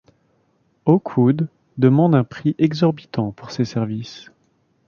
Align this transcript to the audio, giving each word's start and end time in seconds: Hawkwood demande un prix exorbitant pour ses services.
Hawkwood 0.87 1.47
demande 1.77 2.15
un 2.15 2.23
prix 2.23 2.55
exorbitant 2.57 3.31
pour 3.33 3.51
ses 3.51 3.65
services. 3.65 4.31